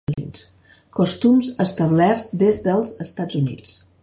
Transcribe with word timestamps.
Costums 0.99 1.51
establerts 1.67 2.27
des 2.43 2.61
dels 2.69 2.99
Estats 3.09 3.43
Units. 3.45 3.81